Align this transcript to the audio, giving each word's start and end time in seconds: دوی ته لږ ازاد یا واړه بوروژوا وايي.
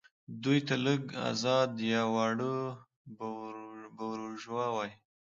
دوی 0.43 0.59
ته 0.67 0.75
لږ 0.85 1.01
ازاد 1.29 1.71
یا 1.91 2.03
واړه 2.13 2.53
بوروژوا 3.97 4.65
وايي. 4.75 4.93